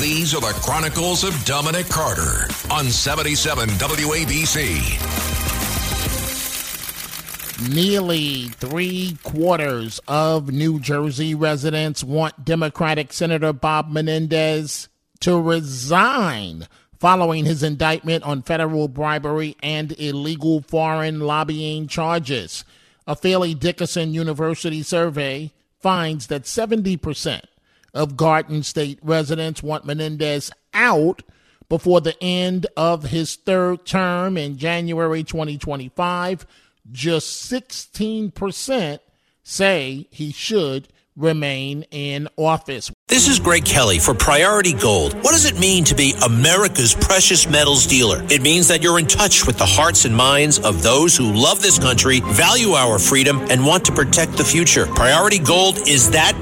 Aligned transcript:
These 0.00 0.34
are 0.34 0.40
the 0.40 0.58
Chronicles 0.62 1.22
of 1.22 1.44
Dominic 1.44 1.88
Carter 1.88 2.48
on 2.70 2.86
77 2.86 3.68
WABC. 3.68 4.78
Nearly 7.72 8.48
three 8.48 9.18
quarters 9.22 10.00
of 10.08 10.50
New 10.50 10.80
Jersey 10.80 11.34
residents 11.34 12.02
want 12.02 12.44
Democratic 12.44 13.12
Senator 13.12 13.52
Bob 13.52 13.90
Menendez 13.90 14.88
to 15.20 15.40
resign 15.40 16.66
following 16.98 17.44
his 17.44 17.62
indictment 17.62 18.24
on 18.24 18.42
federal 18.42 18.88
bribery 18.88 19.56
and 19.62 19.92
illegal 20.00 20.62
foreign 20.62 21.20
lobbying 21.20 21.86
charges. 21.86 22.64
A 23.06 23.14
Fairleigh 23.14 23.54
Dickinson 23.54 24.14
University 24.14 24.82
survey 24.82 25.52
finds 25.80 26.28
that 26.28 26.44
70% 26.44 27.42
of 27.94 28.16
Garden 28.16 28.62
State 28.62 28.98
residents 29.02 29.62
want 29.62 29.84
Menendez 29.84 30.50
out 30.74 31.22
before 31.68 32.00
the 32.00 32.20
end 32.22 32.66
of 32.76 33.04
his 33.04 33.36
third 33.36 33.86
term 33.86 34.36
in 34.36 34.58
January 34.58 35.22
2025. 35.24 36.46
Just 36.90 37.50
16% 37.50 38.98
say 39.42 40.06
he 40.10 40.32
should 40.32 40.88
remain 41.16 41.84
in 41.90 42.28
office. 42.36 42.90
This 43.08 43.28
is 43.28 43.38
Greg 43.38 43.66
Kelly 43.66 43.98
for 43.98 44.14
Priority 44.14 44.72
Gold. 44.72 45.12
What 45.14 45.32
does 45.32 45.44
it 45.44 45.60
mean 45.60 45.84
to 45.84 45.94
be 45.94 46.14
America's 46.24 46.94
precious 46.94 47.46
metals 47.46 47.86
dealer? 47.86 48.24
It 48.30 48.40
means 48.40 48.68
that 48.68 48.82
you're 48.82 48.98
in 48.98 49.06
touch 49.06 49.46
with 49.46 49.58
the 49.58 49.66
hearts 49.66 50.06
and 50.06 50.16
minds 50.16 50.58
of 50.58 50.82
those 50.82 51.14
who 51.14 51.30
love 51.30 51.60
this 51.60 51.78
country, 51.78 52.20
value 52.20 52.70
our 52.70 52.98
freedom, 52.98 53.40
and 53.50 53.66
want 53.66 53.84
to 53.84 53.92
protect 53.92 54.38
the 54.38 54.44
future. 54.44 54.86
Priority 54.86 55.38
Gold 55.38 55.86
is 55.86 56.10
that 56.12 56.41